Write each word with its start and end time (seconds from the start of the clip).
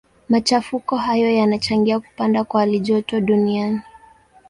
Machafuko 0.29 0.97
hayo 0.97 1.29
yanachangia 1.31 1.99
kupanda 1.99 2.43
kwa 2.43 2.59
halijoto 2.61 3.21
duniani. 3.21 3.81